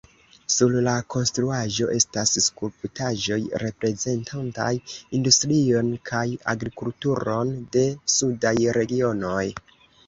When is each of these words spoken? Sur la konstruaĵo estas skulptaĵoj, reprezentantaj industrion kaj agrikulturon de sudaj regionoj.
Sur 0.51 0.71
la 0.85 0.93
konstruaĵo 1.15 1.89
estas 1.97 2.31
skulptaĵoj, 2.45 3.39
reprezentantaj 3.65 4.73
industrion 5.21 5.95
kaj 6.13 6.27
agrikulturon 6.57 7.57
de 7.79 7.89
sudaj 8.19 8.59
regionoj. 8.83 9.43